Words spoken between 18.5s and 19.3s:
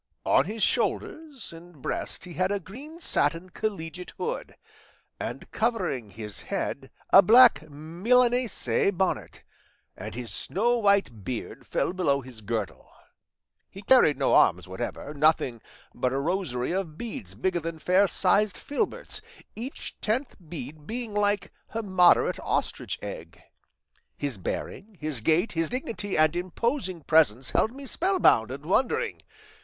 filberts,